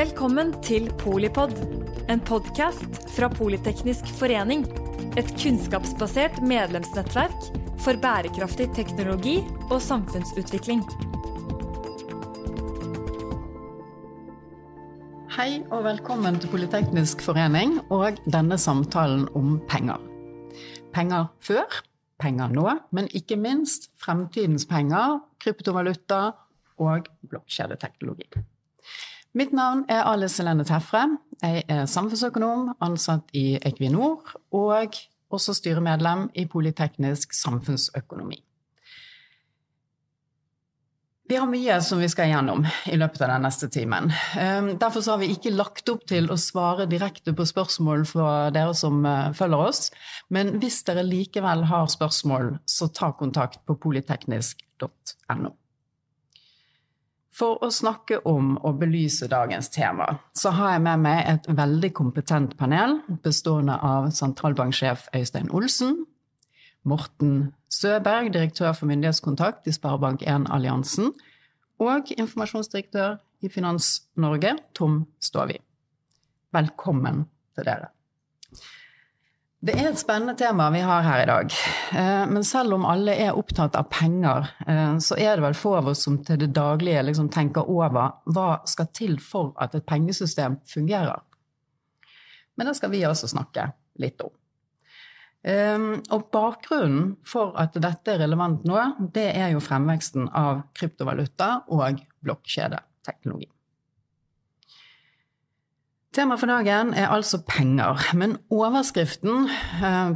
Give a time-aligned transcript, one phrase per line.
[0.00, 1.50] Velkommen til Polipod,
[2.08, 4.62] en podkast fra Politeknisk forening.
[5.20, 7.48] Et kunnskapsbasert medlemsnettverk
[7.84, 9.34] for bærekraftig teknologi
[9.66, 10.80] og samfunnsutvikling.
[15.36, 19.98] Hei og velkommen til Politeknisk forening og denne samtalen om penger.
[20.96, 21.82] Penger før,
[22.24, 26.22] penger nå, men ikke minst fremtidens penger, kryptovaluta
[26.80, 28.30] og blokkjedeteknologi.
[29.30, 31.04] Mitt navn er Alice Helene Tefre.
[31.38, 34.96] Jeg er samfunnsøkonom, ansatt i Equinor og
[35.30, 38.40] også styremedlem i Politeknisk samfunnsøkonomi.
[41.30, 44.10] Vi har mye som vi skal gjennom i løpet av den neste timen.
[44.82, 49.06] Derfor har vi ikke lagt opp til å svare direkte på spørsmål fra dere som
[49.38, 49.92] følger oss.
[50.34, 55.54] Men hvis dere likevel har spørsmål, så ta kontakt på polyteknisk.no.
[57.40, 61.88] For å snakke om og belyse dagens tema, så har jeg med meg et veldig
[61.96, 66.02] kompetent panel bestående av sentralbanksjef Øystein Olsen,
[66.84, 71.14] Morten Søberg, direktør for myndighetskontakt i Sparebank1 Alliansen,
[71.80, 73.88] og informasjonsdirektør i Finans
[74.20, 75.56] Norge, Tom Stovi.
[76.52, 77.24] Velkommen
[77.56, 77.88] til dere.
[79.60, 81.54] Det er et spennende tema vi har her i dag.
[82.32, 84.46] Men selv om alle er opptatt av penger,
[85.04, 88.46] så er det vel få av oss som til det daglige liksom tenker over hva
[88.64, 91.20] skal til for at et pengesystem fungerer.
[92.56, 93.68] Men det skal vi også snakke
[94.00, 94.32] litt om.
[96.08, 98.80] Og bakgrunnen for at dette er relevant nå,
[99.12, 103.52] det er jo fremveksten av kryptovaluta og blokkjedeteknologi.
[106.10, 109.44] Temaet for dagen er altså penger, men overskriften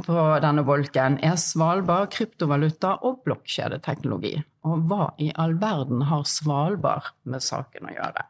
[0.03, 4.33] på denne bolken er Svalbard, kryptovaluta og blokkjedeteknologi.
[4.67, 8.25] Og hva i all verden har Svalbard med saken å gjøre?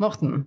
[0.00, 0.46] Morten,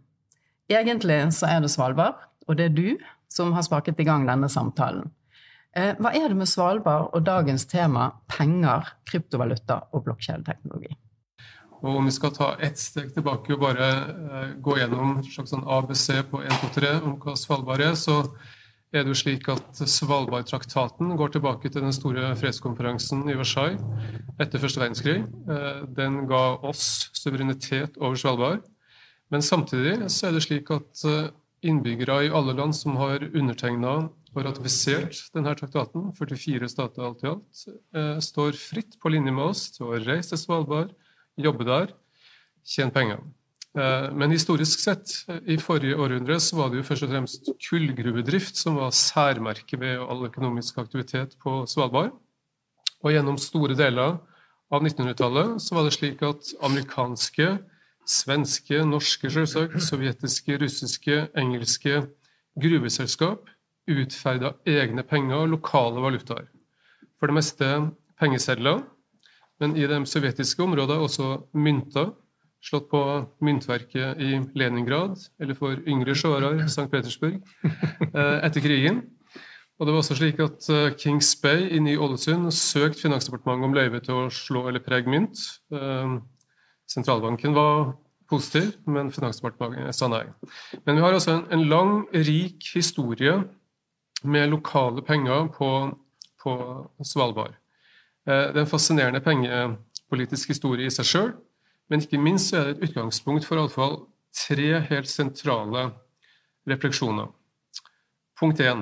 [0.74, 2.18] egentlig så er det Svalbard,
[2.50, 5.14] og det er du som har sparket i gang denne samtalen.
[5.76, 10.98] Hva er det med Svalbard og dagens tema penger, kryptovaluta og blokkjedeteknologi?
[11.86, 13.88] Og om vi skal ta ett steg tilbake og bare
[14.66, 18.24] gå gjennom en slags sånn ABC på 1, 2, 3 om hva Svalbard er, så
[18.96, 23.82] er det jo slik at Svalbardtraktaten går tilbake til den store fredskonferansen i Versailles
[24.42, 25.20] etter første verdenskrig.
[25.98, 28.66] Den ga oss suverenitet over Svalbard.
[29.34, 31.06] Men samtidig så er det slik at
[31.66, 37.30] innbyggere i alle land som har undertegnet og ratifisert denne traktaten, 44 stater alt i
[37.30, 37.66] alt,
[38.26, 40.96] står fritt på linje med oss til å reise til Svalbard,
[41.38, 41.94] jobbe der,
[42.66, 43.24] tjene penger.
[44.16, 45.12] Men historisk sett,
[45.52, 50.00] i forrige århundre, så var det jo først og fremst kullgruvedrift som var særmerket ved
[50.00, 52.14] all økonomisk aktivitet på Svalbard.
[53.04, 54.16] Og gjennom store deler
[54.72, 57.50] av 1900-tallet så var det slik at amerikanske,
[58.08, 62.06] svenske, norske selvsagt, sovjetiske, russiske, engelske
[62.56, 63.52] gruveselskap
[63.92, 66.48] utferdet egne penger og lokale valutaer.
[67.20, 67.70] For det meste
[68.20, 68.82] pengesedler,
[69.62, 72.12] men i de sovjetiske områdene også mynter,
[72.66, 73.02] slått på
[73.46, 76.88] myntverket i Leningrad, eller for yngre seere St.
[76.92, 77.38] Petersburg,
[78.46, 79.04] etter krigen.
[79.76, 84.22] Og det var også slik at Kings Bay i Ny-Ålesund søkte Finansdepartementet om løyve til
[84.22, 85.42] å slå eller prege mynt.
[86.88, 87.92] Sentralbanken var
[88.32, 90.24] positiv, men Finansdepartementet sa nei.
[90.86, 93.36] Men vi har altså en lang, rik historie
[94.24, 95.70] med lokale penger på,
[96.42, 96.56] på
[97.04, 97.60] Svalbard.
[98.26, 101.32] Det er en fascinerende pengepolitisk historie i seg sjøl,
[101.90, 104.00] men ikke minst er det et utgangspunkt for i alle fall
[104.36, 105.90] tre helt sentrale
[106.70, 107.30] refleksjoner.
[108.40, 108.82] Punkt 1.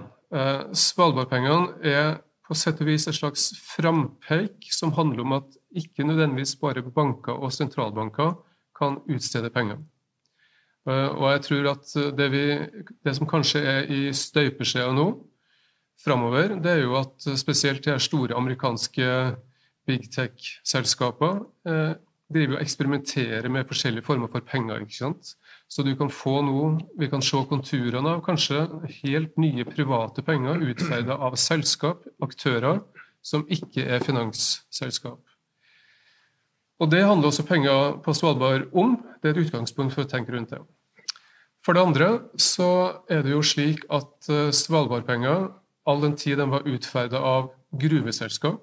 [0.73, 6.55] Svalbardpengene er på sett og vis et slags frampeik som handler om at ikke nødvendigvis
[6.61, 8.33] bare banker og sentralbanker
[8.77, 9.77] kan utstede penger.
[10.85, 12.43] Og jeg tror at det, vi,
[13.05, 15.07] det som kanskje er i støpeskjea nå,
[16.01, 19.07] framover, det er jo at spesielt de store amerikanske
[19.87, 21.93] big tech-selskaper eh,
[22.33, 24.81] driver og eksperimenterer med forskjellige former for penger.
[24.81, 25.35] ikke sant?
[25.69, 28.65] Så du kan få noe, vi kan se konturene av kanskje
[29.03, 32.81] helt nye private penger utferdet av selskap, aktører,
[33.23, 35.21] som ikke er finansselskap.
[36.81, 38.97] Og Det handler også penger på Svalbard om.
[39.21, 40.59] Det er et utgangspunkt for å tenke rundt det.
[41.63, 45.47] For det andre så er det jo slik at Svalbardpenger
[45.85, 48.61] all den tid den var utferdet av gruveselskap,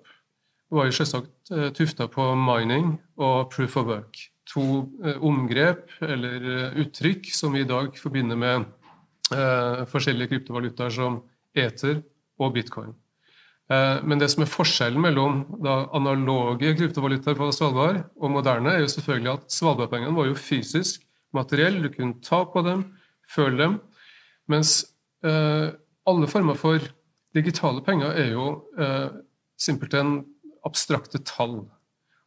[0.71, 4.21] var jo selvsagt tufta på mining og proof of work.
[4.55, 4.63] To
[5.19, 8.69] omgrep eller uttrykk som vi i dag forbinder med
[9.35, 11.21] eh, forskjellige kryptovalutaer som
[11.59, 12.01] Ether
[12.41, 12.93] og bitcoin.
[13.71, 18.85] Eh, men det som er forskjellen mellom da, analoge kryptovalutaer på Svalbard og moderne, er
[18.85, 21.05] jo selvfølgelig at Svalbardpengene var jo fysisk
[21.37, 22.85] materiell, du kunne ta på dem,
[23.31, 23.77] føle dem.
[24.51, 24.81] Mens
[25.23, 25.69] eh,
[26.11, 26.83] alle former for
[27.37, 28.47] digitale penger er jo
[28.79, 29.09] eh,
[29.61, 30.21] simpelthen
[30.67, 31.63] abstrakte tall.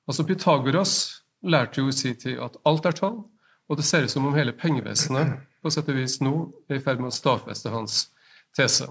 [0.08, 0.96] Altså Pythagoras
[1.44, 3.22] lærte jo i sin tid at alt er tall,
[3.70, 6.34] og det ser ut som om hele pengevesenet på sett og vis nå
[6.70, 8.08] er i ferd med å stadfeste hans
[8.56, 8.90] tese.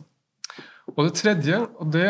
[0.96, 2.08] Og det tredje, og det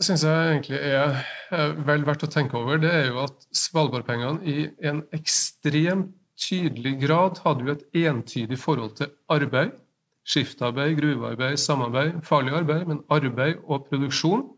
[0.00, 4.66] syns jeg egentlig er vel verdt å tenke over, det er jo at Svalbardpengene i
[4.88, 9.74] en ekstremt tydelig grad hadde jo et entydig forhold til arbeid.
[10.26, 14.48] Skiftarbeid, gruvearbeid, samarbeid, farlig arbeid, men arbeid og produksjon.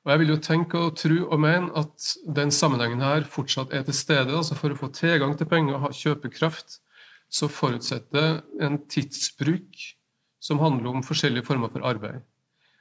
[0.00, 3.84] Og Jeg vil jo tenke og tro og mene at den sammenhengen her fortsatt er
[3.84, 4.32] til stede.
[4.36, 6.80] altså For å få tilgang til penger og ha kjøpekraft,
[7.30, 9.76] så forutsetter en tidsbruk
[10.40, 12.24] som handler om forskjellige former for arbeid.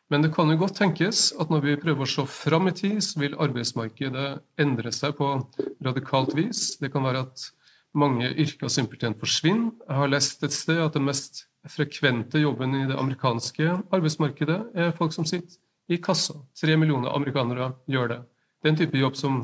[0.09, 2.97] Men det kan jo godt tenkes at når vi prøver å se fram i tid,
[3.05, 5.27] så vil arbeidsmarkedet endre seg på
[5.85, 6.79] radikalt vis.
[6.81, 7.43] Det kan være at
[7.93, 9.71] mange yrker simpelthen forsvinner.
[9.87, 14.95] Jeg har lest et sted at den mest frekvente jobben i det amerikanske arbeidsmarkedet er
[14.97, 15.57] folk som sitter
[15.89, 16.37] i kassa.
[16.55, 18.19] Tre millioner amerikanere gjør det.
[18.61, 19.39] Det er en type jobb som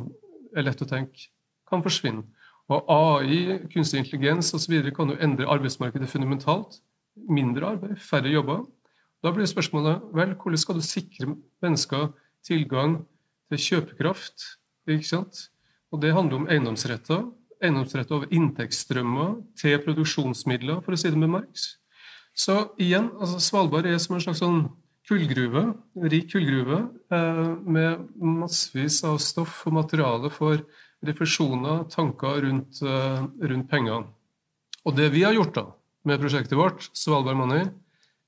[0.56, 1.30] er lett å tenke
[1.70, 2.24] kan forsvinne.
[2.70, 4.74] Og AI, kunstig intelligens osv.
[4.96, 6.80] kan jo endre arbeidsmarkedet fundamentalt.
[7.30, 8.64] Mindre arbeid, færre jobber.
[9.24, 12.10] Da blir spørsmålet vel, hvordan skal du sikre mennesker
[12.46, 13.00] tilgang
[13.50, 14.48] til kjøpekraft?
[14.90, 15.50] Ikke sant?
[15.94, 17.24] Og det handler om eiendomsretter.
[17.66, 21.76] Eiendomsretter over inntektsstrømmer til produksjonsmidler, for å si det med Marx.
[22.36, 24.66] Så igjen, altså Svalbard er som en slags sånn
[25.08, 25.68] kullgruve,
[26.10, 26.82] rik kullgruve
[27.14, 30.64] eh, med massevis av stoff og materiale for
[31.06, 34.10] refleksjoner, tanker rundt, eh, rundt pengene.
[34.86, 35.66] Og det vi har gjort da,
[36.06, 37.70] med prosjektet vårt, Svalbard Money,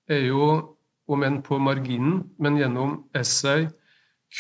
[0.10, 3.68] er jo, om enn på marginen, men gjennom essay,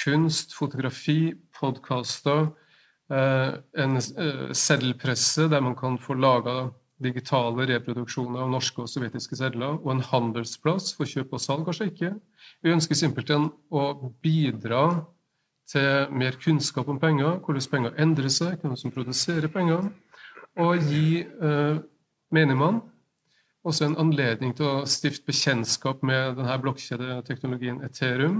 [0.03, 2.49] kunst, fotografi, podkaster,
[3.07, 6.67] en seddelpresse der man kan få laga
[7.03, 11.91] digitale reproduksjoner av norske og sovjetiske sedler, og en handelsplass for kjøp og salg, kanskje
[11.91, 12.11] ikke.
[12.65, 13.83] Vi ønsker simpelthen å
[14.23, 14.83] bidra
[15.69, 19.89] til mer kunnskap om penger, hvordan penger endrer seg, hvem som produserer penger,
[20.57, 21.81] og gi eh,
[22.33, 22.81] menigmann
[23.67, 28.39] også en anledning til å stifte bekjentskap med denne blokkjedeteknologien Ethereum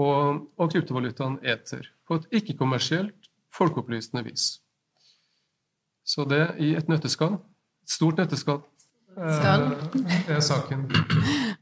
[0.00, 3.27] og, og kryptovalutaen Ether på et ikke-kommersielt,
[3.58, 4.48] folkeopplysende vis.
[6.08, 8.62] Så det i et nøtteskall et stort nøtteskall
[9.16, 10.86] eh, er saken.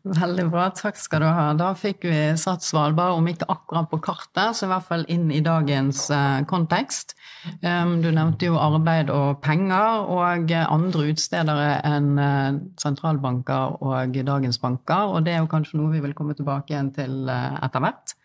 [0.06, 1.46] Veldig bra, takk skal du ha.
[1.58, 5.30] Da fikk vi satt Svalbard, om ikke akkurat på kartet, så i hvert fall inn
[5.34, 7.16] i dagens eh, kontekst.
[7.62, 14.58] Um, du nevnte jo arbeid og penger, og andre utstedere enn eh, sentralbanker og dagens
[14.62, 17.82] banker, og det er jo kanskje noe vi vil komme tilbake igjen til uh, etter
[17.82, 18.18] hvert.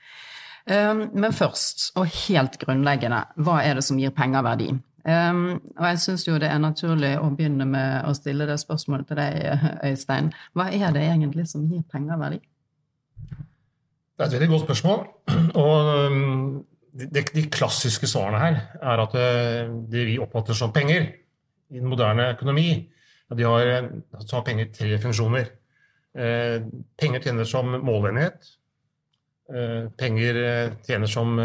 [0.69, 4.69] Um, men først, og helt grunnleggende, hva er det som gir penger verdi?
[5.01, 9.09] Um, og jeg syns jo det er naturlig å begynne med å stille det spørsmålet
[9.09, 10.29] til deg, Øystein.
[10.53, 12.41] Hva er det egentlig som gir penger verdi?
[13.31, 15.03] Det er et veldig godt spørsmål.
[15.63, 16.61] Og um,
[16.93, 21.09] de, de, klassiske svarene her er at uh, det vi oppfatter som penger
[21.71, 22.69] i den moderne økonomi,
[23.31, 23.85] de har,
[24.27, 25.45] så har penger tre funksjoner.
[26.99, 28.49] Penger tjener som målenhet.
[29.51, 30.38] Uh, penger
[30.88, 31.36] tjener som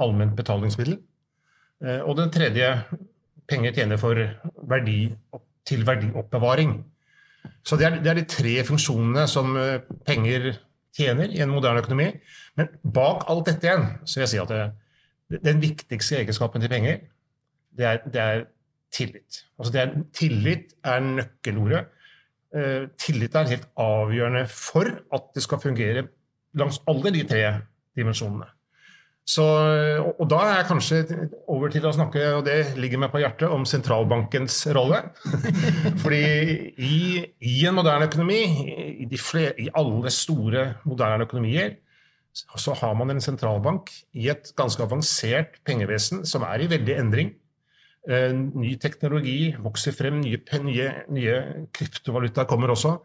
[0.00, 0.98] allment betalingsmiddel.
[1.84, 2.68] Eh, og den tredje
[3.50, 4.20] penger tjener for
[4.70, 4.98] verdi,
[5.64, 6.76] til verdioppbevaring.
[7.64, 10.54] Så det er, det er, de tre funksjonene som eh, penger
[10.96, 12.10] tjener i en moderne økonomi.
[12.56, 16.72] Men bak alt dette igjen så vil jeg si at det, den viktigste egenskapen til
[16.72, 17.02] penger,
[17.74, 18.44] det er, det er
[18.94, 19.42] tillit.
[19.58, 21.88] Altså er, tillit er nøkkelordet.
[23.02, 26.04] Tillit er helt avgjørende for at det skal fungere
[26.58, 27.46] langs alle de tre
[27.96, 28.50] dimensjonene.
[29.24, 29.44] Så,
[30.20, 30.98] og da er jeg kanskje
[31.48, 35.00] over til å snakke, og det ligger meg på hjertet, om sentralbankens rolle.
[36.02, 36.24] Fordi
[36.76, 36.98] i,
[37.40, 38.42] i en moderne økonomi,
[39.06, 41.78] i, flere, i, alle store moderne økonomier,
[42.34, 47.32] så har man en sentralbank i et ganske avansert pengevesen som er i veldig endring.
[48.04, 51.36] Eh, ny teknologi vokser frem, nye, nye, nye
[51.72, 52.98] kryptovalutaer kommer også.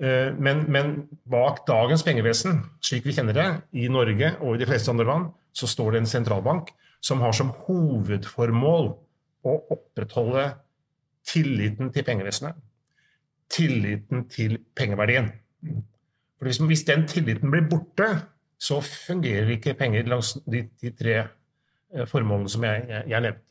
[0.00, 0.94] Eh, men, men
[1.28, 5.28] bak dagens pengevesen, slik vi kjenner det i Norge og i de fleste andre land,
[5.52, 6.72] så står det en sentralbank
[7.04, 8.90] som har som hovedformål
[9.44, 10.46] å opprettholde
[11.26, 12.56] tilliten til pengevesenet.
[13.50, 15.32] Tilliten til pengeverdien.
[16.38, 18.08] For hvis, hvis den tilliten blir borte,
[18.60, 23.46] så fungerer ikke penger langs de, de tre eh, formålene som jeg, jeg, jeg nevnte.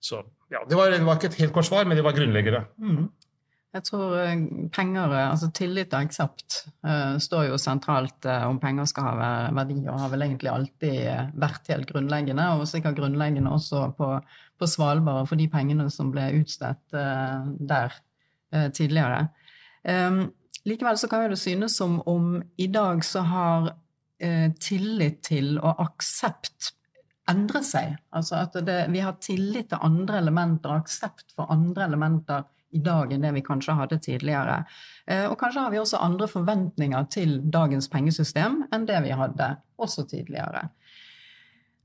[0.00, 2.64] Så ja, det var, det var, ikke et helt kort svar, men det var grunnleggende.
[2.80, 3.10] Mm.
[3.70, 4.40] Jeg tror eh,
[4.74, 10.00] penger, altså tillit og aksept, uh, står jo sentralt om penger skal ha verdi, og
[10.02, 14.10] har vel egentlig alltid vært helt grunnleggende, og sikkert grunnleggende også på,
[14.58, 16.98] på Svalbard for de pengene som ble utstedt
[17.70, 17.94] der
[18.74, 19.28] tidligere.
[19.86, 20.24] Um,
[20.66, 23.70] likevel så kan det synes som om i dag så har
[24.60, 26.74] tillit til og aksept
[27.30, 27.94] endret seg.
[28.12, 33.12] Altså at det, vi har tillit til andre elementer, aksept for andre elementer i dag
[33.12, 34.62] enn det vi kanskje hadde tidligere.
[35.06, 39.54] Eh, og kanskje har vi også andre forventninger til dagens pengesystem enn det vi hadde
[39.80, 40.68] også tidligere.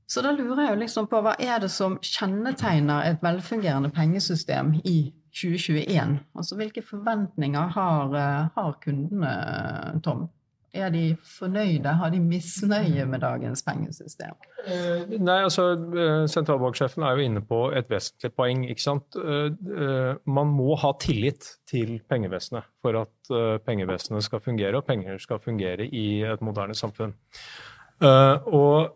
[0.06, 5.10] Så da lurer jeg liksom på hva er det som kjennetegner et velfungerende pengesystem i
[5.34, 6.20] 2021?
[6.38, 10.28] Altså hvilke forventninger har, eh, har kundene, Tom?
[10.76, 11.92] Er de fornøyde?
[11.98, 14.34] Har de misnøye med dagens pengesystem?
[14.66, 18.66] Eh, nei, altså eh, Sentralbanksjefen er jo inne på et vesentlig poeng.
[18.70, 19.16] ikke sant?
[19.16, 25.40] Eh, man må ha tillit til pengevesenet for at pengevesenet skal fungere, og penger skal
[25.42, 27.16] fungere i et moderne samfunn.
[28.00, 28.92] Og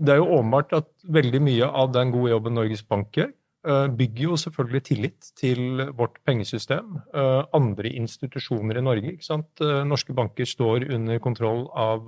[0.00, 3.34] det er jo åpenbart at veldig mye av den gode jobben Norges Bank gjør,
[3.66, 7.00] bygger jo selvfølgelig tillit til vårt pengesystem.
[7.14, 9.12] Eh, andre institusjoner i Norge.
[9.12, 9.48] ikke sant?
[9.60, 12.06] Eh, norske banker står under kontroll av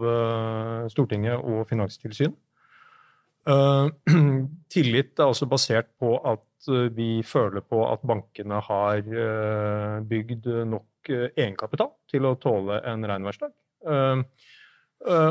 [0.90, 2.36] Stortinget og Finanstilsyn.
[4.74, 6.44] Tillit er også basert på at
[6.92, 9.00] vi føler på at bankene har
[10.04, 13.54] bygd nok egenkapital til å tåle en regnværsdag.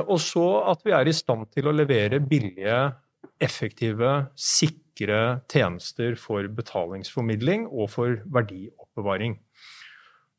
[0.08, 2.80] Og så at vi er i stand til å levere billige,
[3.44, 9.38] effektive, sikre tjenester for betalingsformidling og for verdioppbevaring.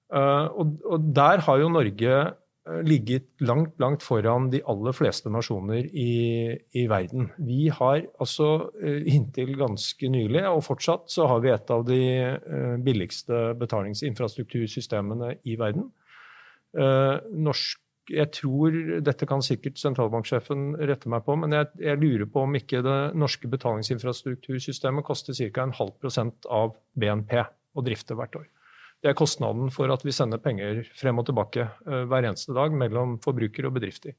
[0.08, 5.84] Eh, og der har jo Norge eh, ligget langt, langt foran de aller fleste nasjoner
[5.92, 7.28] i, i verden.
[7.36, 12.00] Vi har altså eh, inntil ganske nylig, og fortsatt, så har vi et av de
[12.84, 15.90] billigste betalingsinfrastruktursystemene i verden.
[16.78, 18.74] Norsk jeg tror
[19.04, 22.98] Dette kan sikkert sentralbanksjefen rette meg på, men jeg, jeg lurer på om ikke det
[23.18, 25.64] norske betalingsinfrastruktursystemet koster ca.
[25.64, 27.34] en halv prosent av BNP
[27.76, 28.46] å drifte hvert år.
[28.98, 32.74] Det er kostnaden for at vi sender penger frem og tilbake uh, hver eneste dag
[32.74, 34.16] mellom forbrukere og bedrifter.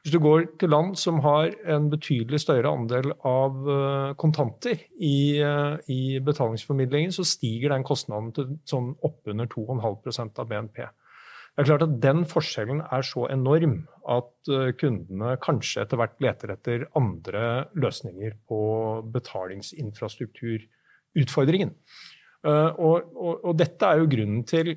[0.00, 5.42] Hvis du går til land som har en betydelig større andel av uh, kontanter i,
[5.42, 10.84] uh, i, betalingsformidlingen, så stiger den kostnaden til sånn oppunder 2,5% av BNP.
[11.56, 13.78] Det er klart at Den forskjellen er så enorm
[14.12, 18.60] at eh, kundene kanskje etter hvert leter etter andre løsninger på
[19.14, 21.70] betalingsinfrastrukturutfordringen.
[22.44, 24.76] Eh, og, og, og dette er jo grunnen til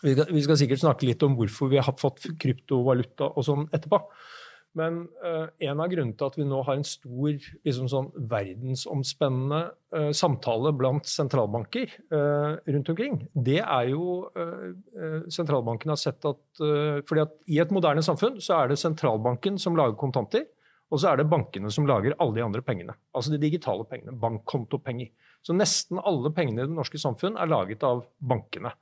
[0.00, 3.68] vi skal, vi skal, sikkert snakke litt om hvorfor vi har fått kryptovaluta og sånn
[3.68, 4.00] etterpå.
[4.78, 9.60] Men uh, en av grunnene til at vi nå har en stor liksom sånn verdensomspennende
[9.96, 14.28] uh, samtale blant sentralbanker uh, rundt omkring, det er jo
[15.30, 16.60] Sentralbanken har sett at
[17.08, 20.44] fordi at i et moderne samfunn så er det sentralbanken som lager kontanter,
[20.90, 22.94] og så er det bankene som lager alle de andre pengene.
[23.16, 24.16] Altså de digitale pengene.
[24.20, 25.10] Bankkontopenger.
[25.46, 28.72] Så nesten alle pengene i det norske samfunn er laget av bankene.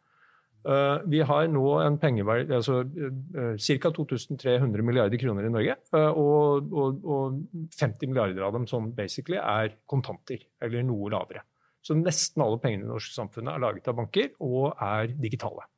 [0.67, 3.93] Uh, vi har nå en pengeverdi, altså uh, ca.
[3.95, 5.77] 2300 milliarder kroner i Norge.
[5.95, 7.38] Uh, og, og, og,
[7.79, 11.45] 50 milliarder av dem som basically er kontanter, eller noe lavere.
[11.85, 15.69] Så nesten alle pengene i det norske samfunnet er laget av banker og er digitale.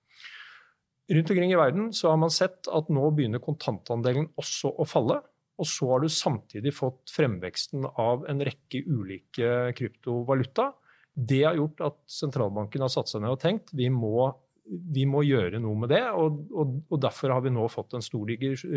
[1.11, 5.21] Rundt omkring i verden så har man sett at nå begynner kontantandelen også å falle.
[5.61, 10.71] Og så har du samtidig fått fremveksten av en rekke ulike kryptovaluta.
[11.13, 14.31] Det har gjort at sentralbanken har satt seg ned og tenkt vi må
[14.71, 16.03] vi må gjøre noe med det.
[16.15, 18.31] Og, og, og, Derfor har vi nå fått en stor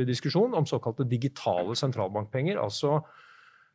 [0.07, 2.59] diskusjon om såkalte digitale sentralbankpenger.
[2.62, 3.00] Altså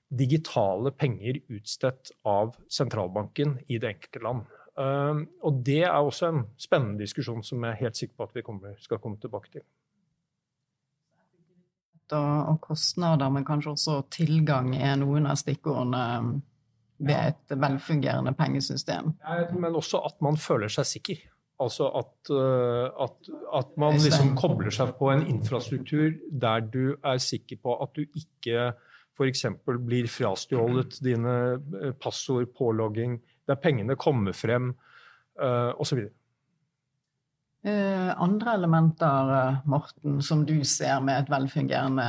[0.08, 4.46] digitale penger utstedt av sentralbanken i det enkelte land.
[4.78, 8.38] Uh, og Det er også en spennende diskusjon som jeg er helt sikker på at
[8.38, 9.66] vi kommer, skal komme tilbake til.
[12.08, 16.38] Og, og kostnader, men kanskje også tilgang er noen av stikkordene
[16.98, 19.12] ved et velfungerende pengesystem.
[19.20, 21.20] Ja, men også at man føler seg sikker.
[21.58, 27.18] Altså at, eh, at, at, man liksom kobler seg på en infrastruktur der du er
[27.22, 28.68] sikker på at du ikke
[29.18, 29.42] f.eks.
[29.66, 31.34] blir frastjålet dine
[31.80, 33.18] eh, passord, pålogging,
[33.50, 34.70] der pengene kommer frem,
[35.42, 36.04] uh, osv.
[37.66, 39.32] Andre elementer,
[39.66, 42.06] Morten, som du ser med et velfungerende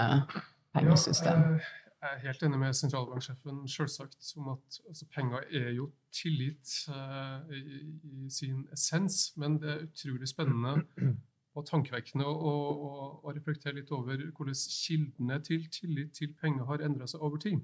[0.77, 1.41] pengesystem?
[1.58, 6.75] Ja, jeg er helt enig med sentralbanksjefen selvsagt om at altså, penger er jo tillit
[6.89, 10.77] uh, i, i, sin essens, men det er utrolig spennende
[11.58, 16.86] og tankevekkende å, å, å reflektere litt over hvordan kildene til tillit til penger har
[16.86, 17.60] endra seg over tid.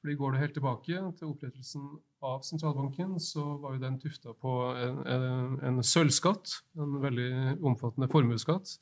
[0.00, 1.86] Fordi Går du helt tilbake til opprettelsen
[2.24, 8.08] av sentralbanken, så var jo den tufta på en, en, en sølvskatt, en veldig omfattende
[8.10, 8.78] formuesskatt,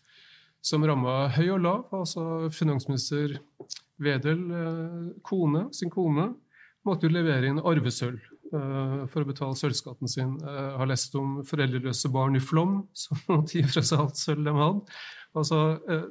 [0.69, 1.85] som ramma høy og lav.
[1.97, 3.39] Altså finansminister
[4.03, 6.31] Wedel, eh, kone, sin kone,
[6.87, 8.21] måtte jo levere inn arvesølv
[8.55, 10.37] uh, for å betale sølvskatten sin.
[10.41, 14.47] Jeg har lest om foreldreløse barn i Flom som måtte gi fra seg alt sølv
[14.47, 15.01] de hadde.
[15.37, 15.59] Altså,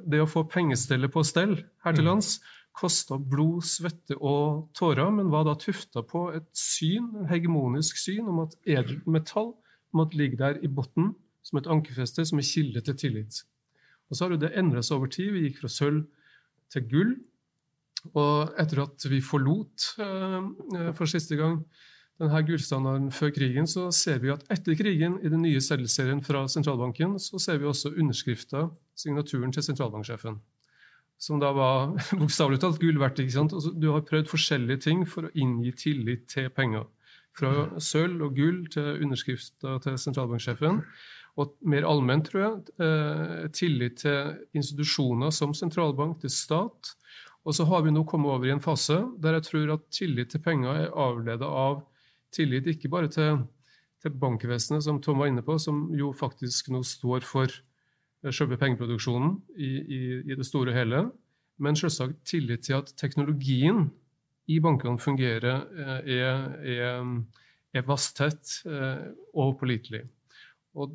[0.06, 2.10] det å få pengestellet på stell her til mm.
[2.12, 2.36] lands
[2.78, 8.28] kosta blod, svette og tårer, men var da tufta på et syn, en hegemonisk syn
[8.30, 9.52] om at edelmetall
[9.96, 11.14] måtte ligge der i bunnen
[11.46, 13.42] som et ankerfeste, som en kilde til tillit.
[14.08, 15.32] Og Så har det endra seg over tid.
[15.34, 16.04] Vi gikk fra sølv
[16.72, 17.14] til gull.
[18.14, 21.60] Og etter at vi forlot uh, for siste gang
[22.18, 26.46] denne gullstandarden før krigen, så ser vi at etter krigen, i den nye seddelserien fra
[26.50, 28.64] sentralbanken, så ser vi også underskrifta,
[28.98, 30.40] signaturen til sentralbanksjefen
[31.18, 33.20] som da var bokstavelig talt gull verdt.
[33.22, 33.54] ikke sant?
[33.56, 36.86] Altså, du har prøvd forskjellige ting for å inngi tillit til penger.
[37.38, 40.82] Fra sølv og gull til underskrifter til sentralbanksjefen.
[41.38, 46.94] Og mer allment, tror jeg, eh, tillit til institusjoner som sentralbank, til stat.
[47.46, 50.34] Og så har vi nå kommet over i en fase der jeg tror at tillit
[50.34, 51.84] til penger er avledet av
[52.34, 53.44] tillit ikke bare til,
[54.02, 57.54] til bankvesenet, som Tom var inne på, som jo faktisk nå står for
[58.34, 61.02] selve pengeproduksjonen i, i, i, det store og hele,
[61.62, 63.88] men selvsagt tillit til at teknologien
[64.48, 67.10] i bankene fungerer, eh, er, er,
[67.76, 70.06] er vasstett eh, og pålitelig.
[70.78, 70.94] Og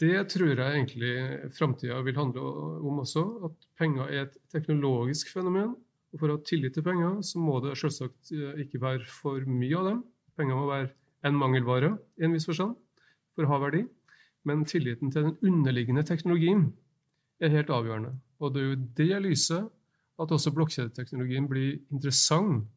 [0.00, 1.14] det tror jeg egentlig
[1.56, 2.44] framtida vil handle
[2.88, 3.24] om også.
[3.48, 5.74] At penger er et teknologisk fenomen.
[6.10, 9.44] Og for å ha tillit til penger, så må det selvsagt eh, ikke være for
[9.48, 10.04] mye av dem.
[10.40, 10.92] Penger må være
[11.28, 12.76] en mangelvare i en viss forstand
[13.36, 13.84] for å ha verdi.
[14.48, 16.70] Men tilliten til den underliggende teknologien
[17.40, 18.14] er helt avgjørende.
[18.40, 19.68] Og det er jo det lyset
[20.20, 22.68] at også blokkjedeteknologien blir interessant.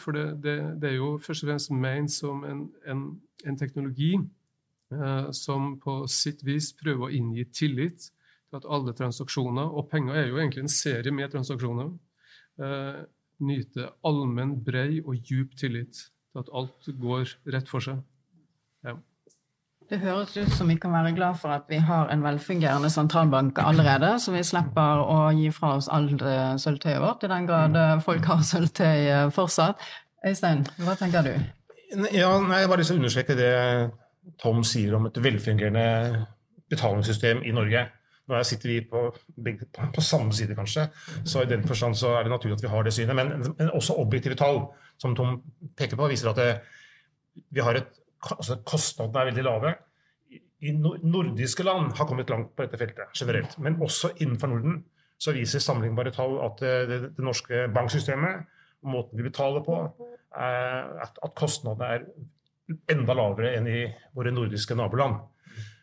[0.00, 3.02] For det, det, det, er jo først og fremst ment som en, en,
[3.44, 9.68] en teknologi eh, som på sitt vis prøver å inngi tillit til at alle transaksjoner,
[9.68, 11.92] og penger er jo egentlig en serie med transaksjoner,
[12.64, 13.02] eh,
[13.44, 18.00] nyter allmenn, brei og djup tillit til at alt går rett for seg.
[18.86, 18.96] Ja.
[19.90, 23.58] Det høres ut som vi kan være glad for at vi har en velfungerende sentralbank
[23.58, 26.22] allerede, så vi slipper å gi fra oss alt
[26.62, 29.82] sølvtøyet vårt, i den grad folk har sølvtøy eh, fortsatt.
[30.26, 31.32] Øystein, hva tenker du?
[32.14, 33.54] Ja, nei, Jeg bare lyst til å understreke det
[34.38, 36.26] Tom sier om et velfungerende
[36.70, 37.88] betalingssystem i Norge.
[38.30, 39.54] Nå sitter vi på, på,
[39.96, 40.86] på, samme side, kanskje,
[41.26, 43.18] så i den forstand så er det naturlig at vi har det synet.
[43.18, 44.68] Men, men også objektive tall,
[45.02, 45.40] som Tom
[45.74, 46.52] peker på, viser at det,
[47.50, 49.74] vi har et altså Kostnadene er veldig lave.
[50.60, 53.56] I nordiske land har kommet langt på dette feltet generelt.
[53.58, 54.82] Men også innenfor Norden
[55.20, 58.46] så viser sammenlignbare tall at det, det, norske banksystemet,
[58.88, 59.76] måten vi betaler på,
[60.36, 62.06] at, at kostnadene er
[62.92, 63.82] enda lavere enn i
[64.16, 65.18] våre nordiske naboland.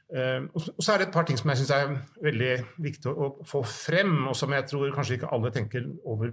[0.08, 3.32] Uh, og så er det et par ting som jeg syns er veldig viktig å,
[3.46, 6.32] få frem, og som jeg tror kanskje ikke alle tenker over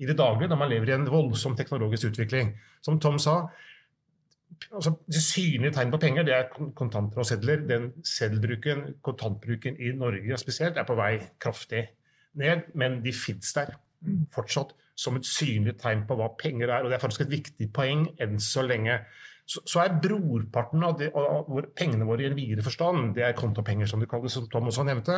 [0.00, 2.54] i det daglige når man lever i en voldsom teknologisk utvikling.
[2.84, 3.42] Som Tom sa,
[4.72, 7.62] altså, Det synlige tegn på penger det er kontanter og sedler.
[7.68, 11.86] Den seddelbruken, kontantbruken i Norge spesielt, er på vei kraftig
[12.34, 13.74] ned, men de fins der
[14.34, 16.84] fortsatt som et synlig tegn på hva penger er.
[16.84, 19.00] Og det er faktisk et viktig poeng enn så lenge.
[19.50, 23.38] Så, så er brorparten av, det, av, pengene våre i en videre forstand, det er
[23.38, 25.16] kontopenger, som det kalles, som Tom også nevnte.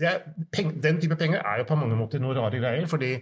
[0.00, 0.22] Er,
[0.54, 2.86] peng, den type penger er jo på mange måter noe rare greier.
[2.88, 3.16] fordi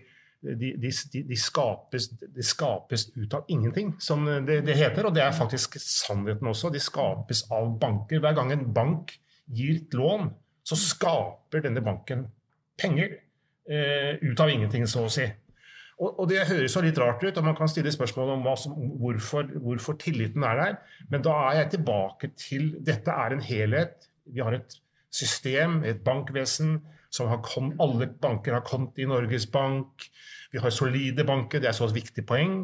[0.47, 0.91] de, de,
[1.27, 5.09] de, skapes, de, skapes, ut av ingenting, som det, det, heter.
[5.09, 6.71] Og det er faktisk sannheten også.
[6.75, 8.23] De skapes av banker.
[8.23, 10.31] Hver gang en bank gir et lån,
[10.67, 12.27] så skaper denne banken
[12.79, 13.19] penger
[13.71, 15.27] eh, ut av ingenting, så å si.
[15.97, 18.75] Og, og, Det høres jo litt rart ut, og man kan stille spørsmål om som,
[19.01, 20.75] hvorfor, hvorfor, tilliten er der.
[21.13, 24.11] Men da er jeg tilbake til dette er en helhet.
[24.29, 24.77] Vi har et
[25.15, 26.81] system, et bankvesen,
[27.11, 30.09] som har kom, alle banker har kommet i Norges Bank.
[30.53, 32.59] Vi har solide banker, det er så et viktig poeng.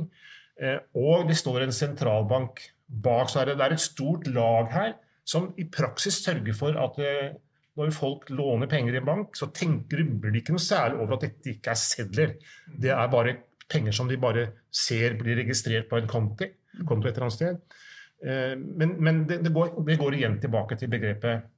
[0.60, 3.30] Eh, og det står en sentralbank bak.
[3.32, 4.92] Så er det, er et stort lag her
[5.24, 7.34] som i praksis sørger for at eh,
[7.78, 11.24] når folk låner penger i en bank, så tenker de ikke noe særlig over at
[11.24, 12.34] dette ikke er sedler.
[12.66, 13.38] Det er bare
[13.72, 16.48] penger som de bare ser blir registrert på en konto,
[16.88, 17.78] konto et eller annet sted.
[18.22, 21.48] Eh, men, men det, det, går, det, går, igjen tilbake til begrepet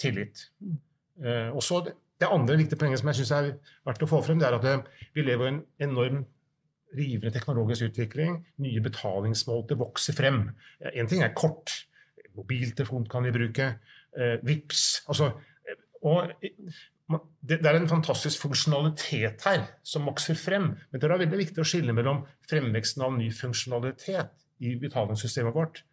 [0.00, 0.46] tillit.
[1.18, 1.80] Og så
[2.20, 3.52] det andre viktige poenget som jeg synes er
[3.86, 6.24] verdt å få frem, det er at eh, vi lever i en enorm
[6.98, 8.40] rivende teknologisk utvikling.
[8.64, 10.48] Nye betalingsmåter vokser frem.
[10.94, 11.74] En ting er kort.
[12.38, 13.70] Mobiltelefon kan vi bruke.
[14.18, 15.04] Eh, VIPS.
[15.06, 15.30] Altså,
[16.02, 20.72] og det, er en fantastisk funksjonalitet her som vokser frem.
[20.90, 24.34] Men det er veldig viktig å skille mellom fremveksten av ny funksjonalitet
[24.66, 25.84] i betalingssystemet vårt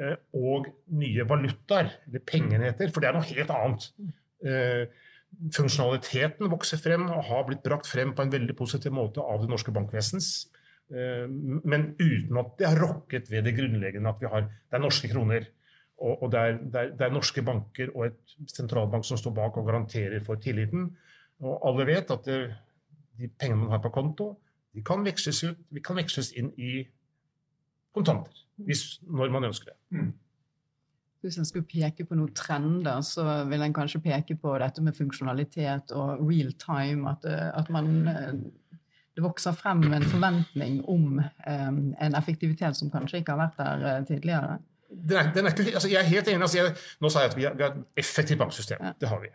[0.00, 0.66] eh, og
[0.98, 3.92] nye valutaer, eller pengenheter, for det er noe helt annet.
[4.40, 4.86] Eh,
[5.54, 9.50] funksjonaliteten vokser frem og har blitt brakt frem på en veldig positiv måte av det
[9.52, 10.48] norske bankvesens.
[10.90, 14.84] Eh, men uten at det har rokket ved det grunnleggende at vi har, det er
[14.84, 15.48] norske kroner.
[16.00, 19.58] Og, det, er, det, er, det, er, norske banker og et sentralbank som står bak
[19.60, 20.86] og garanterer for tilliten.
[21.44, 22.38] Og alle vet at det,
[23.20, 24.30] de pengene man har på konto,
[24.72, 26.86] de kan veksles ut, vi kan veksles inn i
[27.92, 28.32] kontanter.
[28.64, 30.00] Hvis, når man ønsker det.
[31.20, 34.96] Hvis en skulle peke på noen trender, så vil en kanskje peke på dette med
[34.96, 37.12] funksjonalitet og real time.
[37.12, 37.90] At, at man,
[39.14, 44.08] det vokser frem en forventning om um, en effektivitet som kanskje ikke har vært der
[44.08, 44.56] tidligere.
[44.90, 46.42] Den er, den er altså jeg er helt enig.
[46.42, 48.80] Altså jeg, nå sa jeg at vi har, vi har et effektivt banksystem.
[48.80, 48.96] Ja.
[49.00, 49.28] Det har vi.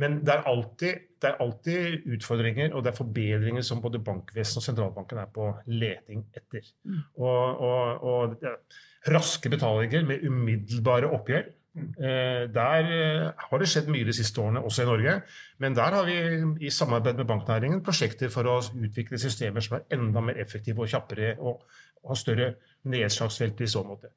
[0.00, 4.58] Men det er, alltid, det er, alltid, utfordringer og det er forbedringer som både bankvesenet
[4.58, 6.66] og sentralbanken er på leting etter.
[6.82, 7.02] Mm.
[7.22, 11.46] Og, og, og raske betalinger med umiddelbare oppgjør.
[11.74, 11.86] Mm.
[11.98, 15.14] Eh, der eh, har det skjedd mye de siste årene, også i Norge.
[15.62, 19.88] Men der har vi i samarbeid med banknæringen prosjekter for å utvikle systemer som er
[19.94, 21.64] enda mer effektive og kjappere og,
[22.04, 22.46] har større
[22.92, 24.10] nedslagsfelt i så måte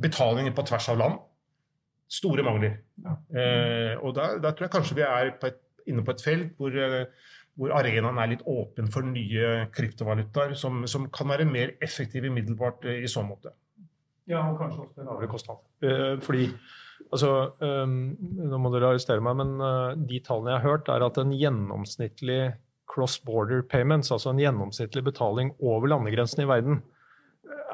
[0.00, 1.22] betalinger på tvers av land.
[2.10, 2.78] Store mangler.
[3.04, 3.14] Ja.
[3.34, 6.54] Eh, og da, da, tror jeg kanskje vi er på et, inne på et felt
[6.60, 7.08] hvor, eh,
[7.58, 12.86] hvor, arenaen er litt åpen for nye kryptovalutaer som, som kan være mer effektive middelbart
[12.90, 13.54] eh, i så måte.
[14.30, 15.64] Ja, og kanskje også en lavere kostnad.
[15.84, 16.46] Eh, fordi
[17.12, 21.04] altså, um, Nå må dere arrestere meg, men uh, de tallene jeg har hørt, er
[21.04, 22.40] at en gjennomsnittlig
[22.90, 26.80] cross border payments, altså en gjennomsnittlig betaling over landegrensen i verden,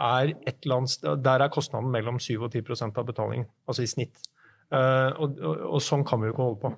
[0.00, 3.90] er et eller annet Der er kostnaden mellom 7 og 10% av betalingen, altså i
[3.90, 4.22] snitt.
[4.70, 6.74] Uh, og, og, og, sånn kan vi jo ikke holde på.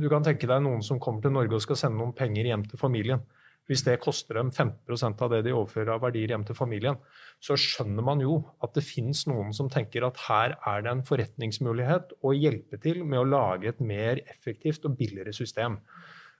[0.00, 2.64] Du kan tenke deg noen som kommer til Norge og skal sende noen penger hjem
[2.70, 3.24] til familien.
[3.68, 6.98] Hvis det koster dem 15% av det de overfører av verdier hjem til familien,
[7.40, 11.04] så skjønner man jo at det finnes noen som tenker at her er det en
[11.08, 15.78] forretningsmulighet å hjelpe til med å lage et mer effektivt og billigere system.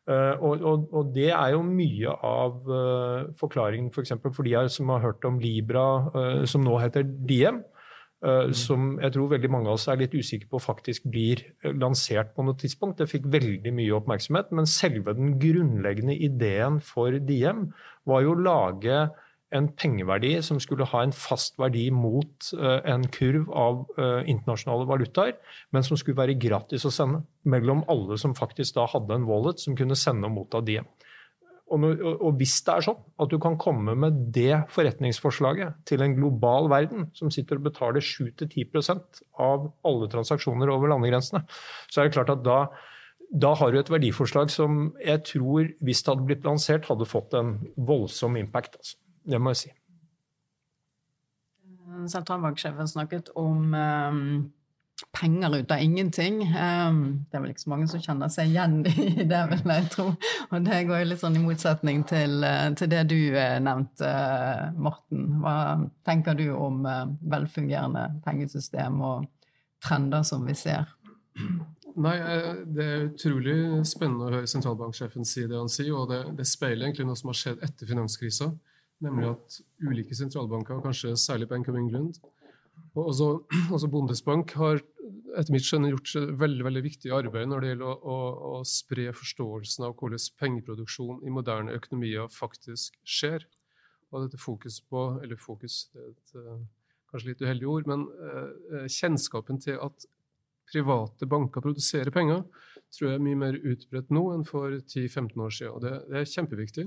[0.05, 4.13] Uh, og, og, og, det er jo mye av uh, forklaringen f.eks.
[4.21, 7.63] For, for de som har hørt om Libra, uh, som nå heter Diem.
[8.25, 8.55] Mm.
[8.57, 11.43] Som jeg tror veldig mange av oss er litt usikre på faktisk blir
[11.77, 12.97] lansert på noe tidspunkt.
[12.97, 17.67] Det fikk veldig mye oppmerksomhet, men selve den grunnleggende ideen for Diem
[18.09, 19.03] var jo å lage
[19.55, 24.89] en pengeverdi som skulle ha en fast verdi mot uh, en kurv av uh, internasjonale
[24.91, 25.37] valutaer,
[25.75, 29.63] men som skulle være gratis å sende mellom alle som faktisk da hadde en wallet
[29.63, 30.81] som kunne sende og motta de.
[31.73, 36.69] Og, hvis det er sånn at du kan komme med det forretningsforslaget til en global
[36.71, 41.43] verden som sitter og betaler 7-10% av alle transaksjoner over landegrensene,
[41.89, 42.59] så er det klart at da,
[43.33, 47.35] da har du et verdiforslag som jeg tror, hvis det hadde blitt lansert, hadde fått
[47.41, 48.77] en voldsom impact.
[48.83, 49.01] Altså.
[49.25, 49.73] Det må jeg si.
[52.11, 54.53] Sentralbanksjefen snakket om um,
[55.17, 56.43] penger ut av ingenting.
[56.43, 58.81] Um, det er vel ikke så mange som kjenner seg igjen
[59.23, 60.09] i det, vil jeg tro.
[60.51, 64.11] Og det går jo litt sånn i motsetning til, uh, til det du uh, nevnte,
[64.11, 65.39] uh, Morten.
[65.45, 65.57] Hva
[66.09, 69.31] tenker du om velfungerende pengesystem og
[69.85, 70.91] trender som vi ser?
[71.95, 72.15] Nei,
[72.75, 73.57] Det er utrolig
[73.87, 77.31] spennende å høre sentralbanksjefen si det han sier, og det, det speiler egentlig noe som
[77.31, 78.51] har skjedd etter finanskrisa
[79.05, 82.19] nemlig at ulike sentralbanker, kanskje særlig Bank of England,
[82.95, 83.29] og også,
[83.75, 84.81] også Bondesbank, har
[85.35, 88.19] etter mitt skjønn gjort veldig veldig viktig arbeid når det gjelder å, å,
[88.51, 93.47] å, spre forståelsen av hvordan pengeproduksjon i moderne økonomier faktisk skjer.
[94.15, 96.61] Og dette fokus på, eller fokus, det er et uh,
[97.11, 100.07] kanskje litt uheldig ord, men eh, kjennskapen til at
[100.71, 102.45] private banker produserer penger,
[102.95, 105.75] tror jeg er mye mer utbredt nå enn for 10-15 år siden.
[105.75, 106.87] Og det, det er kjempeviktig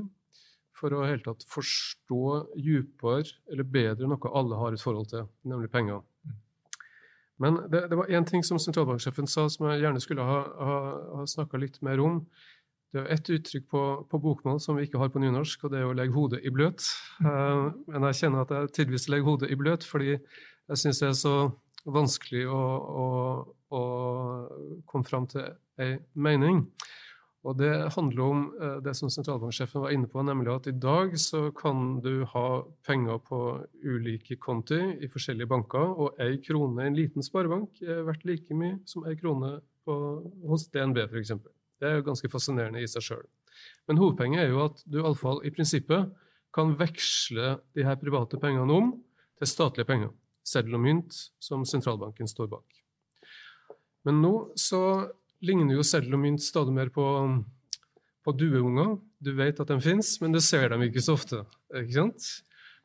[0.78, 2.24] for å helt tatt forstå
[2.56, 6.04] dypere eller bedre noe alle har et forhold til, nemlig penger.
[7.42, 10.78] Men det, det var én ting som sentralbanksjefen sa som jeg gjerne skulle ha, ha,
[11.20, 12.24] ha snakka litt mer om.
[12.94, 15.82] Det er ett uttrykk på, på, bokmål som vi ikke har på nynorsk, og det
[15.82, 16.86] er å legge hodet i bløt.
[17.22, 21.10] Uh, men jeg kjenner at jeg tidvis legger hodet i bløt, fordi jeg syns det
[21.12, 21.36] er så
[21.88, 22.62] vanskelig å,
[23.04, 23.08] å,
[23.76, 23.82] å
[24.90, 25.52] komme fram til
[25.84, 26.64] ei mening.
[27.46, 31.14] Og Det handler om eh, det som sentralbanksjefen var inne på, nemlig at i dag
[31.22, 33.40] så kan du ha penger på
[33.86, 38.58] ulike konti i forskjellige banker, og ei krone i en liten sparebank er verdt like
[38.58, 39.98] mye som ei krone på,
[40.50, 41.36] hos DNB f.eks.
[41.78, 43.26] Det er jo ganske fascinerende i seg sjøl.
[43.88, 46.10] Men hovedpoenget er jo at du iallfall i prinsippet
[46.56, 48.92] kan veksle de her private pengene om
[49.38, 50.12] til statlige penger.
[50.48, 52.82] Seddel og mynt som sentralbanken står bak.
[54.08, 54.82] Men nå så
[55.46, 57.06] ligner jo selv og mynt stadig mer på,
[58.26, 58.98] på dueunger.
[59.24, 61.44] Du vet at de finnes, men du ser dem ikke så ofte.
[61.74, 62.28] ikke sant?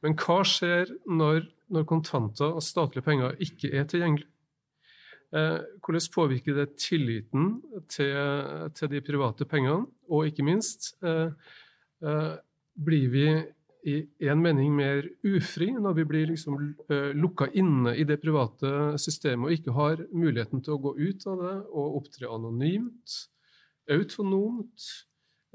[0.03, 4.29] Men hva skjer når, når kontanter og statlige penger ikke er tilgjengelig?
[5.33, 7.55] Eh, hvordan påvirker det tilliten
[7.89, 8.17] til,
[8.77, 9.87] til, de private pengene?
[10.13, 11.31] Og ikke minst, eh,
[12.05, 12.35] eh,
[12.77, 13.27] blir vi
[13.83, 16.59] i en mening mer ufri når vi blir liksom,
[16.91, 21.27] uh, lukka inne i det private systemet og ikke har muligheten til å gå ut
[21.31, 23.17] av det og opptre anonymt,
[23.91, 24.87] autonomt,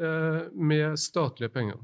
[0.04, 1.80] uh, med statlige penger.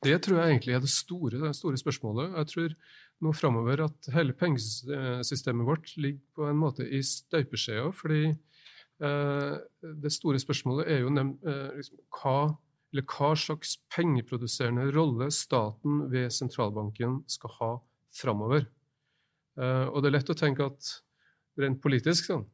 [0.00, 2.36] Det tror jeg egentlig er det store, det store spørsmålet.
[2.38, 2.76] Jeg tror
[3.20, 8.30] nå framover at hele pengesystemet vårt ligger på en måte i støpeskjea, fordi
[9.02, 12.38] uh, det store spørsmålet er jo liksom, hva
[12.90, 17.70] eller hva slags pengeproduserende rolle staten ved sentralbanken skal ha
[18.14, 18.66] framover.
[19.58, 20.90] Uh, og det er lett å tenke at
[21.60, 22.46] rent politisk sånn,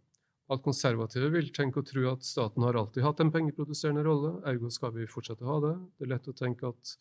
[0.53, 4.71] at konservative vil tenke og tro at staten har alltid hatt en pengeproduserende rolle, ergo
[4.73, 5.75] skal vi fortsette å ha det.
[5.97, 6.97] Det er lett å tenke at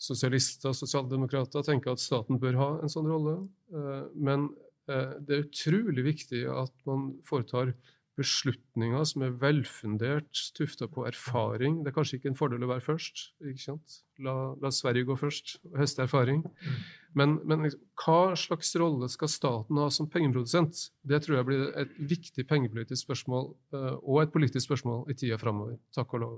[0.00, 3.36] sosialister og sosialdemokrater tenker at staten bør ha en sånn rolle.
[3.74, 4.48] Uh, men
[4.90, 7.74] uh, det er utrolig viktig at man foretar
[8.18, 11.80] beslutninger som er velfundert, tufta på erfaring.
[11.82, 13.24] Det er kanskje ikke en fordel å være først.
[13.42, 13.98] ikke sant?
[14.22, 16.44] La, la Sverige gå først og høste erfaring.
[16.44, 16.78] Mm.
[17.18, 20.88] Men, men liksom, hva slags rolle skal staten ha som pengeprodusent?
[21.02, 25.38] Det tror jeg blir et viktig pengepolitisk spørsmål, uh, og et politisk spørsmål i tida
[25.40, 25.78] framover.
[25.94, 26.36] Takk og lov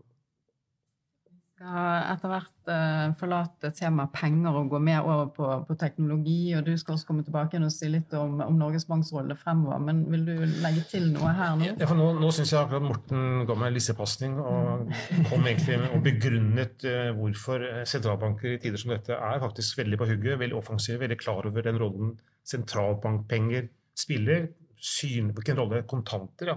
[1.57, 6.53] skal etter hvert uh, forlate temaet penger og gå mer over på, på, teknologi.
[6.57, 9.81] og Du skal også komme tilbake og si litt om, om Norges Banks rolle fremover.
[9.81, 11.71] Men vil du legge til noe her nå?
[11.81, 14.93] Ja, for Nå, nå syns jeg akkurat Morten ga meg lissepasning og
[15.31, 20.13] kom egentlig og begrunnet uh, hvorfor sentralbanker i tider som dette er faktisk veldig på
[20.13, 22.17] hugget, veldig offensive, veldig klar over den rollen
[22.47, 24.51] sentralbankpenger spiller.
[24.77, 26.57] Syn, hvilken rolle kontanter, ja,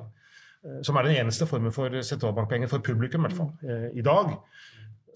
[0.67, 4.33] eh, som er den eneste formen for sentralbankpenger for publikum, i hvert fall, i dag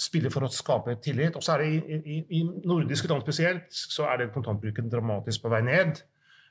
[0.01, 1.37] spiller for å skape tillit.
[1.37, 5.43] Og så er det i, i, i nordiske land spesielt, så er det kontantbruken dramatisk
[5.43, 6.01] på vei ned.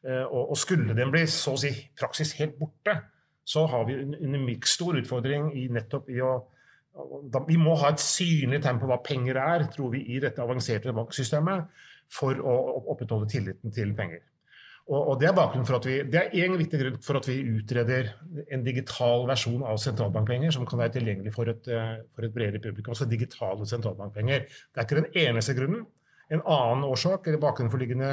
[0.02, 2.96] Eh, og, og, skulle den bli så å si praksis helt borte,
[3.44, 6.34] så har vi en, en stor utfordring i nettopp i å
[7.32, 10.42] da, Vi må ha et synlig tegn på hva penger er, tror vi, i dette
[10.44, 11.70] avanserte banksystemet
[12.12, 12.56] for å
[12.92, 14.20] opprettholde tilliten til penger.
[14.90, 17.36] Og, Det er bakgrunnen for at vi, det er en viktig grunn for at vi
[17.54, 18.10] utreder
[18.52, 22.60] en digital versjon av sentralbankpenger som kan være tilgjengelig for et, eh, for et bredere
[22.60, 22.90] publikum.
[22.90, 24.48] Altså digitale sentralbankpenger.
[24.48, 25.86] Det er ikke den eneste grunnen.
[26.32, 28.10] En annen årsak, eller bakenforliggende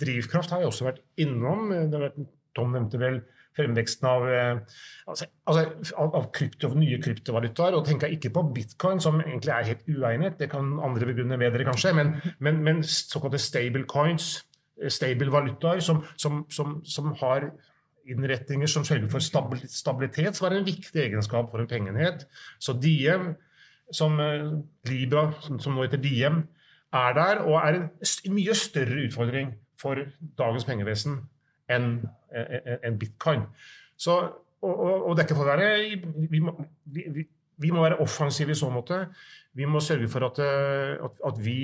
[0.00, 1.72] drivkraft, har jeg også vært innom.
[1.90, 2.22] Vært,
[2.54, 3.22] Tom nevnte vel
[3.56, 7.74] fremveksten av, eh, altså, av, av krypto, nye kryptovalutaer.
[7.74, 11.66] Og tenker ikke på bitcoin, som egentlig er helt uegnet, det kan andre begrunne bedre
[11.68, 14.38] kanskje, men, men, men såkalte stable coins
[14.88, 17.50] stable valutaer som, som, som, som, har
[18.08, 22.26] innretninger som sørger for stabilitet, som er en viktig egenskap for en pengeenhet.
[22.58, 23.34] Så Diem,
[23.94, 24.48] som eh,
[24.90, 26.42] Libra, som nå heter Diem,
[26.92, 30.02] er der og er en mye større utfordring for
[30.38, 31.22] dagens pengevesen
[31.72, 33.46] enn en bitcoin.
[33.96, 34.16] Så,
[34.62, 35.70] og, og, og, det er være
[36.30, 37.26] vi må, vi,
[37.62, 39.06] vi må være offensive i så måte.
[39.54, 41.58] Vi må sørge for at, eh, at, at vi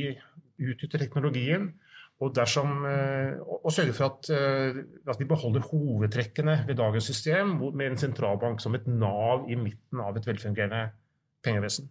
[0.59, 1.71] utnytter teknologien
[2.19, 7.55] og, dersom, eh, og sørge for at, eh, at, vi beholder hovedtrekkene ved dagens system,
[7.75, 10.89] med en sentralbank som et nav i midten av et velfungerende
[11.47, 11.89] pengevesen.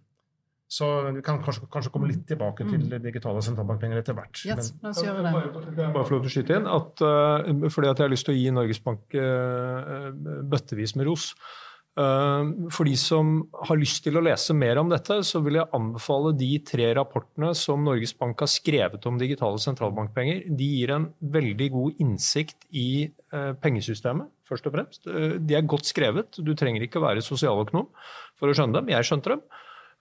[0.67, 2.97] Så vi kan kanskje, kanskje komme litt tilbake til mm.
[2.99, 4.41] digitale sentralbankpenger etter hvert.
[4.43, 5.31] Yes, la oss gjøre det.
[5.31, 8.41] Bare, bare for å skyte inn, at, uh, fordi at jeg har lyst til å
[8.41, 10.09] gi Norges Bank uh,
[10.51, 11.29] bøttevis med ros.
[11.97, 15.69] Eh, for de som har lyst til å lese mer om dette, så vil jeg
[15.73, 20.43] anbefale de tre rapportene som Norges Bank har skrevet om digitale sentralbankpenger.
[20.59, 21.07] De gir en
[21.37, 25.09] veldig god innsikt i eh, pengesystemet, først og fremst.
[25.09, 26.37] Eh, de er godt skrevet.
[26.37, 27.89] Du trenger ikke være sosialøkonom
[28.37, 28.93] for å skjønne dem.
[28.93, 29.47] Jeg skjønte dem.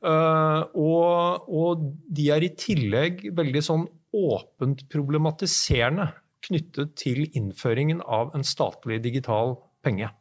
[0.06, 6.10] Og, og de er i tillegg veldig sånn åpent problematiserende
[6.44, 10.12] knyttet til innføringen av en statlig digital penge.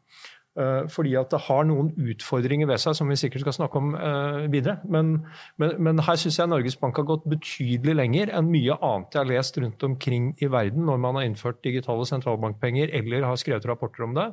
[0.56, 3.90] Eh, fordi at det har noen utfordringer ved seg som vi sikkert skal snakke om
[3.92, 4.78] uh, videre.
[4.88, 5.18] Men,
[5.60, 9.20] men, men her syns jeg Norges Bank har gått betydelig lenger enn mye annet jeg
[9.20, 13.68] har lest rundt omkring i verden når man har innført digitale sentralbankpenger eller har skrevet
[13.68, 14.30] rapporter om det.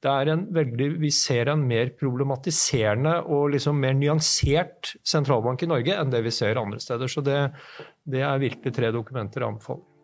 [0.00, 6.14] Det veldig, Vi ser en mer problematiserende og liksom mer nyansert sentralbank i Norge enn
[6.14, 7.10] det vi ser andre steder.
[7.12, 7.40] Så det,
[8.06, 9.97] det er virkelig tre dokumenter jeg anbefaler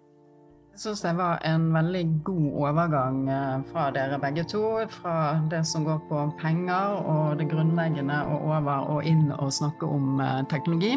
[0.76, 4.62] syns det var en veldig god overgang eh, fra dere begge to.
[4.90, 5.16] Fra
[5.50, 10.20] det som går på penger og det grunnleggende, og over og inn og snakke om
[10.24, 10.96] eh, teknologi.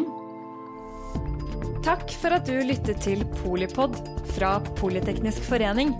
[1.86, 3.96] Takk for at du lyttet til Polipod
[4.34, 5.94] fra Politeknisk forening.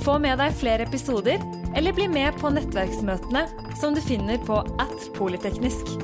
[0.00, 1.42] Få med deg flere episoder,
[1.76, 3.44] eller bli med på nettverksmøtene
[3.78, 5.98] som du finner på at polyteknisk.